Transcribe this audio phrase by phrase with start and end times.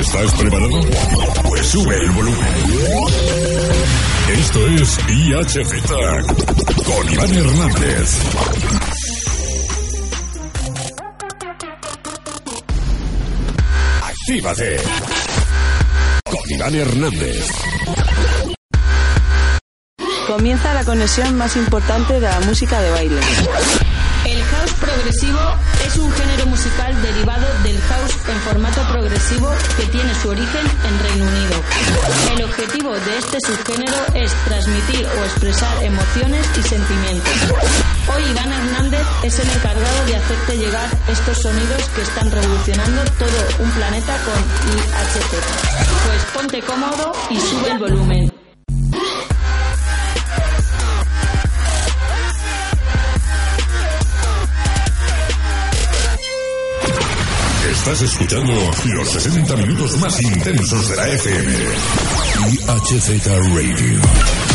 [0.00, 0.80] ¿Estás preparado?
[1.48, 2.48] Pues sube el volumen.
[4.32, 5.92] Esto es IHZ
[6.84, 8.18] con Iván Hernández.
[14.02, 15.29] Actívate
[16.30, 17.50] con Iván Hernández.
[20.26, 23.20] Comienza la conexión más importante de la música de baile.
[24.50, 25.38] House progresivo
[25.86, 30.98] es un género musical derivado del house en formato progresivo que tiene su origen en
[30.98, 31.62] Reino Unido.
[32.36, 37.32] El objetivo de este subgénero es transmitir o expresar emociones y sentimientos.
[38.14, 43.64] Hoy Iván Hernández es el encargado de hacerte llegar estos sonidos que están revolucionando todo
[43.64, 44.38] un planeta con
[44.74, 45.16] IHZ.
[46.06, 48.29] Pues ponte cómodo y sube el volumen.
[57.90, 58.52] Estás escuchando
[58.94, 61.54] los 60 minutos más intensos de la FM.
[62.52, 64.49] IHZ Radio.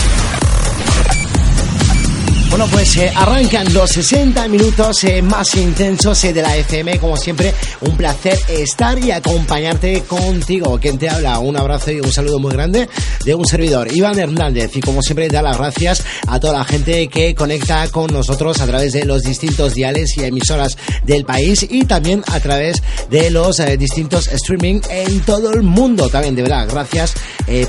[2.57, 6.99] Bueno, pues eh, arrancan los 60 minutos eh, más intensos eh, de la FM.
[6.99, 10.79] Como siempre, un placer estar y acompañarte contigo.
[10.79, 12.87] Quien te habla, un abrazo y un saludo muy grande
[13.25, 14.73] de un servidor, Iván Hernández.
[14.77, 18.67] Y como siempre, da las gracias a toda la gente que conecta con nosotros a
[18.67, 23.61] través de los distintos diales y emisoras del país y también a través de los
[23.77, 26.07] distintos streaming en todo el mundo.
[26.07, 27.15] También, de verdad, gracias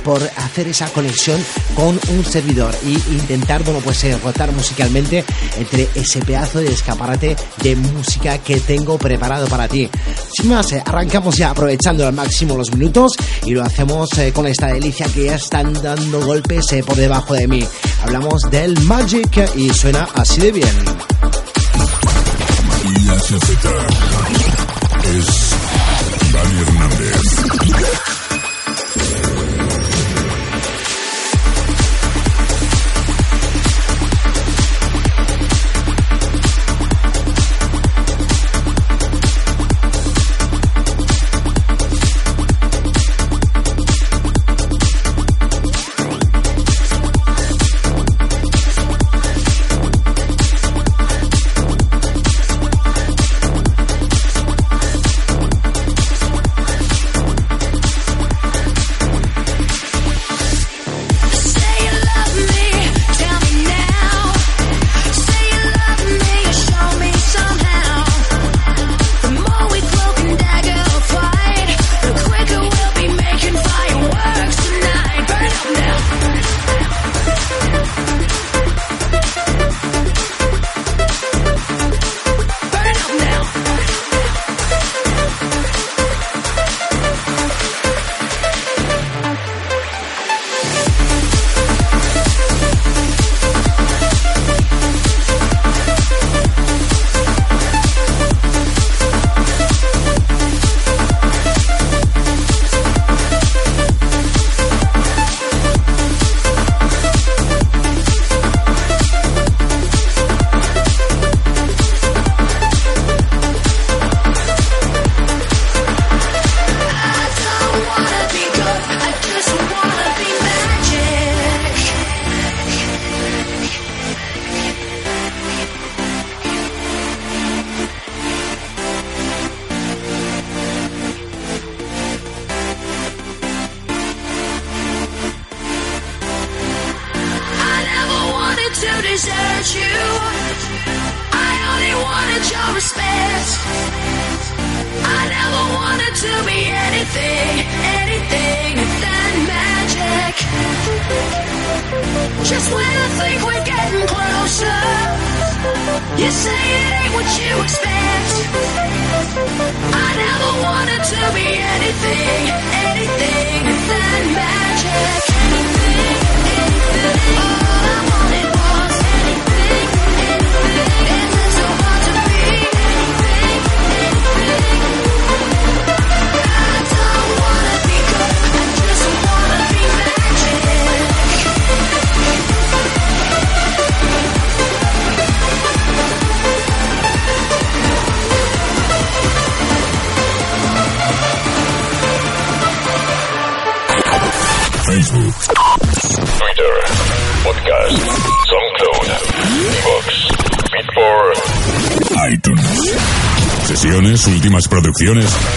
[0.05, 5.25] por hacer esa conexión con un servidor y intentar, bueno, pues rotar música musicalmente
[5.57, 9.89] entre ese pedazo de escaparate de música que tengo preparado para ti.
[10.37, 13.13] Sin más, eh, arrancamos ya aprovechando al máximo los minutos
[13.45, 17.33] y lo hacemos eh, con esta delicia que ya están dando golpes eh, por debajo
[17.33, 17.67] de mí.
[18.03, 20.85] Hablamos del Magic y suena así de bien.
[25.17, 25.27] es
[26.33, 28.16] Dani Hernández.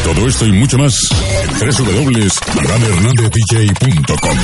[0.03, 0.94] Todo esto y mucho más
[1.44, 4.38] en www.ivánhernandez.dj.com.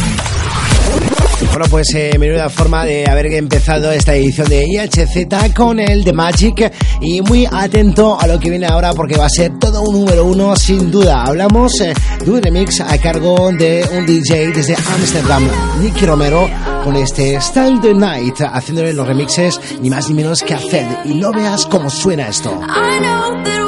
[1.49, 6.13] Bueno, pues eh, menuda forma de haber empezado esta edición de IHZ con el de
[6.13, 9.99] Magic y muy atento a lo que viene ahora porque va a ser todo un
[9.99, 11.23] número uno sin duda.
[11.23, 11.93] Hablamos eh,
[12.23, 15.45] de un remix a cargo de un DJ desde Amsterdam,
[15.81, 16.49] Nicky Romero,
[16.85, 20.87] con este Style the Night, haciéndole los remixes ni más ni menos que a Fed.
[21.03, 22.51] Y no veas cómo suena esto.
[22.51, 23.64] I know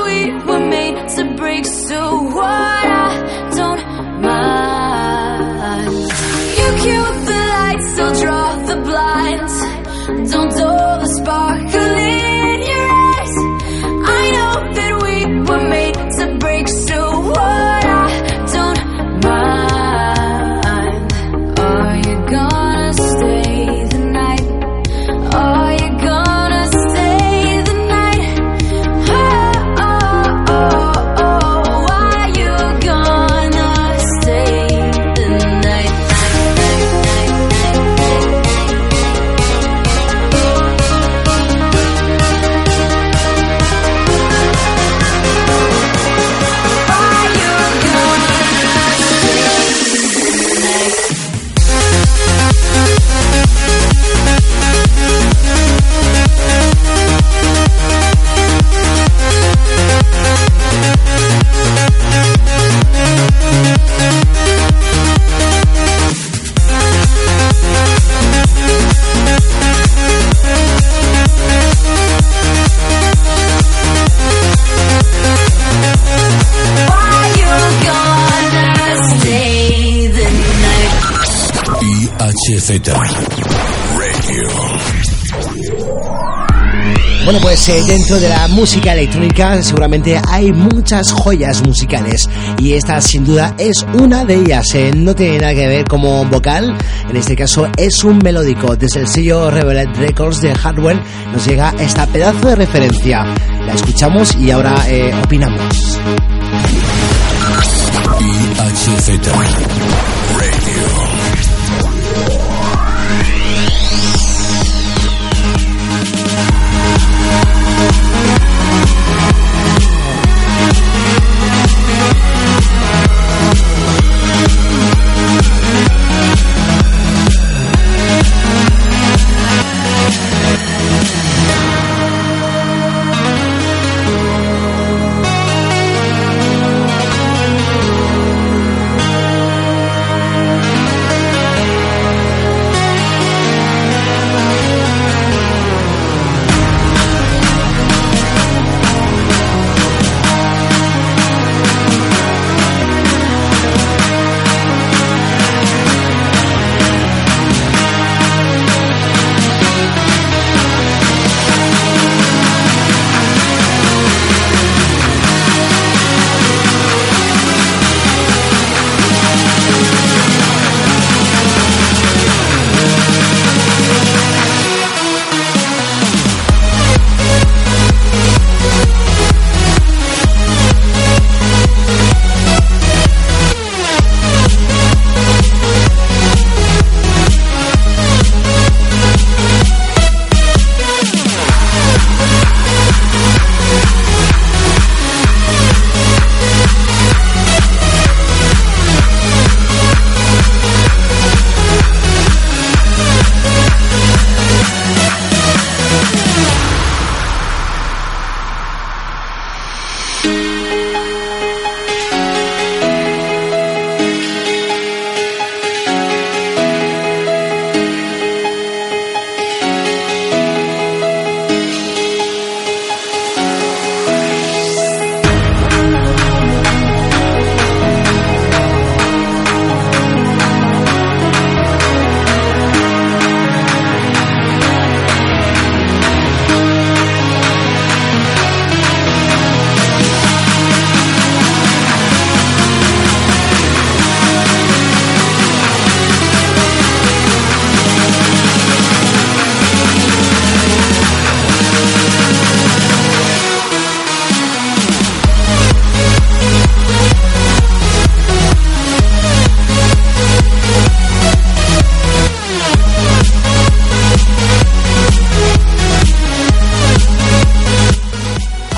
[82.68, 84.50] IHZ Radio.
[87.24, 93.00] Bueno, pues eh, dentro de la música electrónica seguramente hay muchas joyas musicales y esta
[93.00, 94.66] sin duda es una de ellas.
[94.76, 96.76] eh, No tiene nada que ver como vocal,
[97.10, 98.76] en este caso es un melódico.
[98.76, 101.00] Desde el sello Revealed Records de Hardwell
[101.32, 103.24] nos llega esta pedazo de referencia.
[103.66, 106.00] La escuchamos y ahora eh, opinamos.
[108.20, 109.68] IHZ Radio.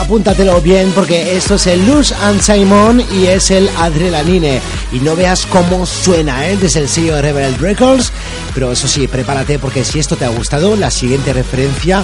[0.10, 4.60] Apúntatelo bien porque esto es el Luz and Simon y es el Adrenaline.
[4.92, 6.58] Y no veas cómo suena, ¿eh?
[6.60, 8.12] Desde el sello de Rebel Records.
[8.56, 12.04] Pero eso sí, prepárate porque si esto te ha gustado, la siguiente referencia,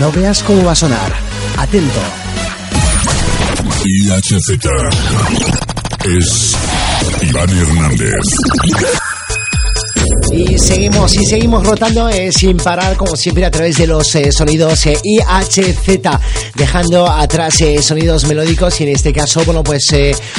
[0.00, 1.12] no veas cómo va a sonar.
[1.58, 2.00] Atento.
[3.84, 4.58] IHZ
[6.06, 6.56] es
[7.20, 9.11] Iván Hernández.
[10.32, 14.32] Y seguimos, y seguimos rotando eh, sin parar, como siempre, a través de los eh,
[14.32, 16.00] sonidos eh, IHZ,
[16.54, 19.86] dejando atrás eh, sonidos melódicos y en este caso, bueno, pues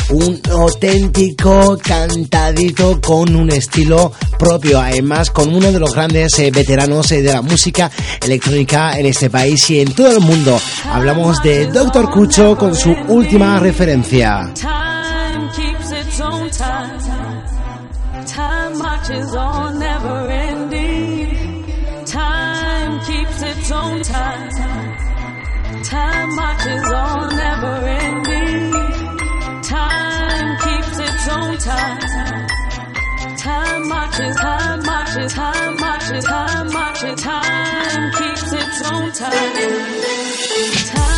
[0.09, 7.21] un auténtico cantadito con un estilo propio, además con uno de los grandes veteranos de
[7.21, 7.91] la música
[8.25, 10.59] electrónica en este país y en todo el mundo.
[10.91, 12.09] Hablamos de Dr.
[12.09, 14.51] Cucho con su última referencia.
[18.77, 22.05] Marches on, never ending.
[22.05, 24.49] Time keeps its own time.
[25.83, 28.71] Time marches on, never ending.
[29.63, 32.47] Time keeps its own time.
[33.37, 39.53] Time marches, time marches, time marches, time marches, time keeps its own time.
[40.89, 41.12] Time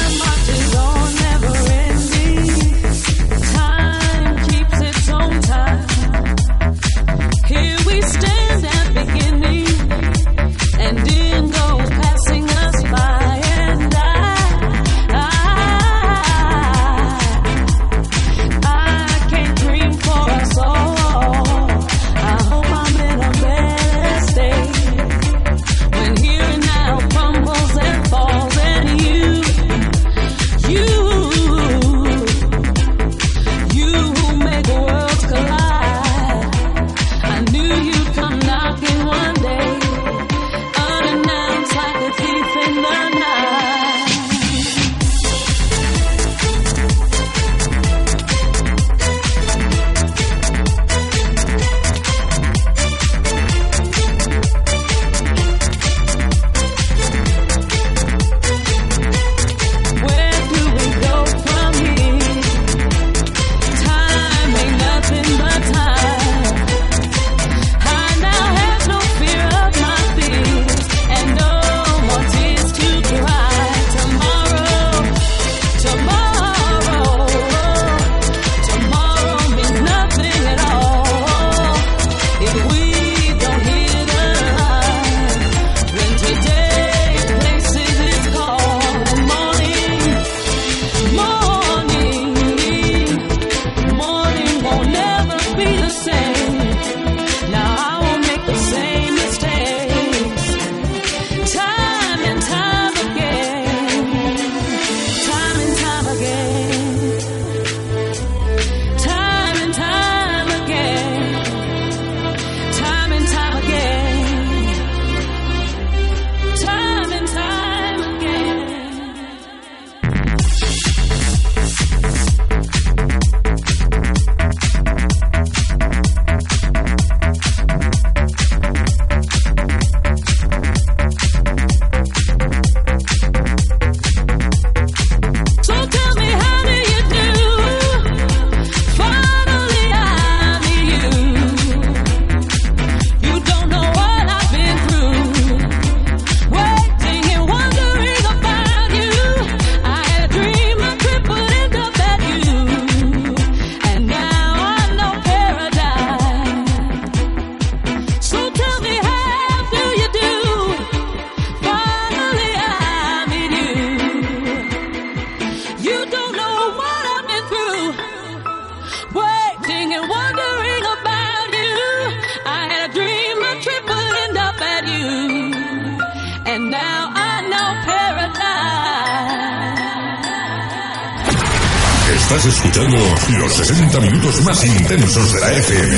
[182.48, 182.98] Escuchando
[183.40, 185.98] los 60 minutos más intensos de la FM.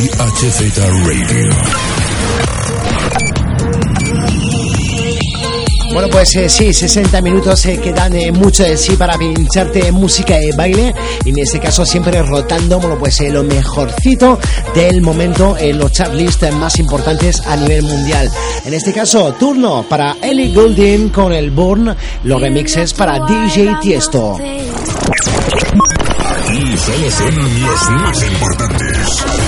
[0.00, 2.32] IHZ Radio.
[5.92, 9.92] Bueno, pues eh, sí, 60 minutos eh, que dan eh, mucho de sí para pincharte
[9.92, 10.94] música y baile.
[11.22, 14.38] Y en este caso siempre rotando, bueno, pues eh, lo mejorcito
[14.74, 18.30] del momento en los chartlists más importantes a nivel mundial.
[18.64, 21.94] En este caso, turno para Ellie Goulding con el Burn,
[22.24, 24.38] los remixes para DJ Tiesto.
[26.36, 29.41] Aquí solo suenan los más importantes.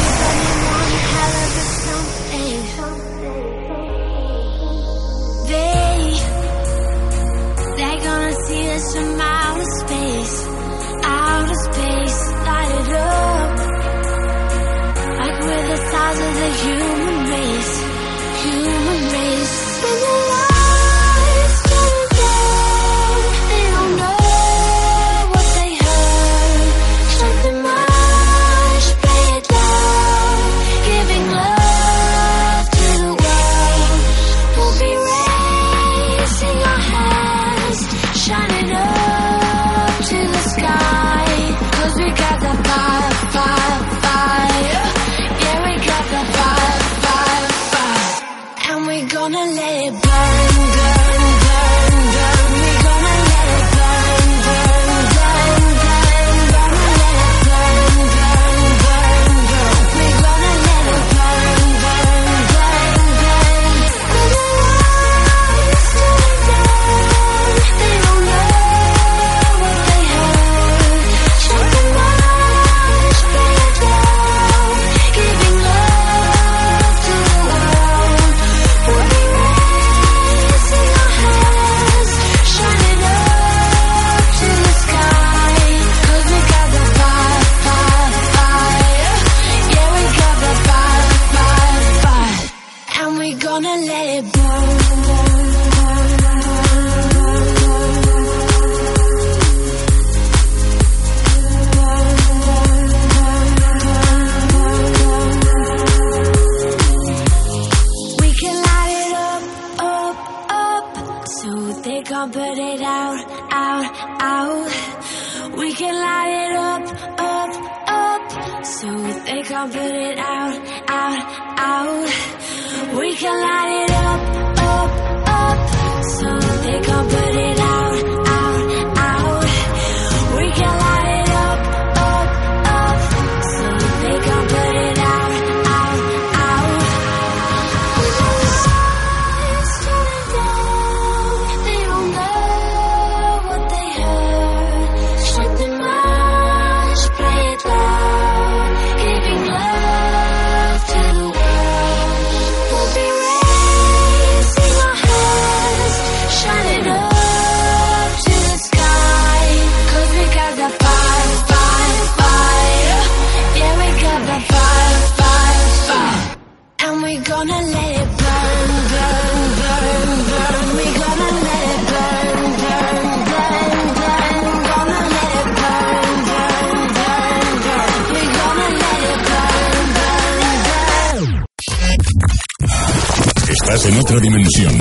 [183.74, 184.72] Estás en otra dimensión.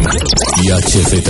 [0.61, 1.23] IHZ.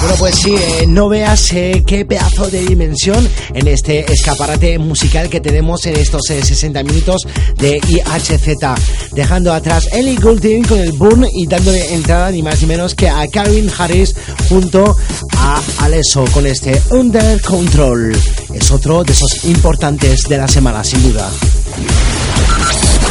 [0.00, 5.30] Bueno, pues sí, eh, no veas eh, qué pedazo de dimensión en este escaparate musical
[5.30, 7.26] que tenemos en estos eh, 60 minutos
[7.56, 9.12] de IHZ.
[9.12, 13.08] Dejando atrás Ellie Goulding con el Burn y dándole entrada ni más ni menos que
[13.08, 14.14] a Calvin Harris
[14.50, 14.94] junto
[15.38, 18.14] a Alesso con este Under Control.
[18.52, 21.30] Es otro de esos importantes de la semana, sin duda.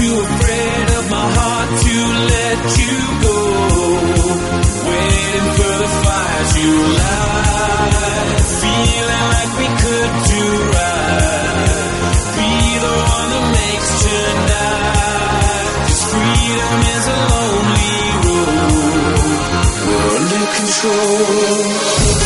[0.00, 1.96] too afraid of my heart to
[2.32, 3.38] let you go.
[4.88, 6.66] Waiting for the fire to
[7.00, 8.40] light.
[8.62, 10.44] Feeling like we could do
[10.76, 12.16] right.
[12.36, 12.52] Be
[12.84, 15.68] the one that makes tonight.
[15.84, 19.20] 'Cause freedom is a lonely road.
[19.86, 22.19] We're under control.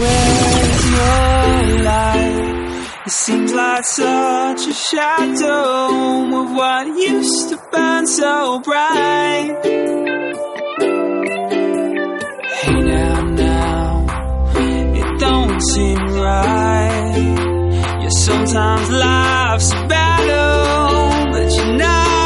[0.00, 3.04] Where's your light?
[3.06, 9.60] It seems like such a shadow of what used to burn so bright.
[12.60, 14.06] Hey now, now,
[14.56, 17.36] it don't seem right.
[18.02, 22.23] Yeah, sometimes life's a battle, but you're not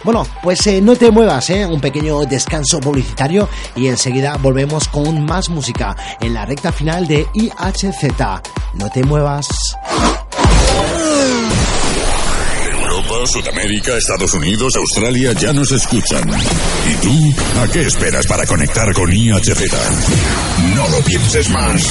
[0.04, 5.26] Bueno, pues eh, no te muevas, eh, un pequeño descanso publicitario y enseguida volvemos con
[5.26, 8.14] más música en la recta final de IHZ.
[8.74, 9.48] No te muevas.
[12.72, 16.28] Europa, Sudamérica, Estados Unidos, Australia ya nos escuchan.
[16.30, 17.34] ¿Y tú?
[17.62, 19.72] ¿A qué esperas para conectar con IHZ?
[20.76, 21.88] No lo pienses más.